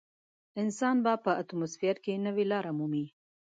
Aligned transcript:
انسان 0.61 0.95
به 1.05 1.13
په 1.25 1.31
اتموسفیر 1.41 1.95
کې 2.03 2.13
نوې 2.25 2.45
لارې 2.51 2.71
مومي. 2.77 3.05